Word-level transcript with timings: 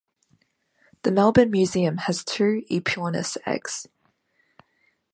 The 1.03 1.11
Melbourne 1.11 1.51
Museum 1.51 1.97
has 1.97 2.25
two 2.25 2.63
"Aepyornis" 2.71 3.37
eggs. 3.45 3.85